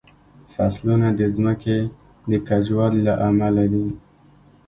[0.53, 1.77] فصلونه د ځمکې
[2.31, 3.87] د کجوالي له امله دي.